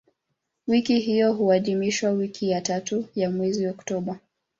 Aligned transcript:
Wiki 0.67 0.99
hiyo 0.99 1.33
huadhimishwa 1.33 2.09
wiki 2.11 2.49
ya 2.49 2.61
tatu 2.61 3.05
ya 3.15 3.31
mwezi 3.31 3.67
Oktoba. 3.67 4.19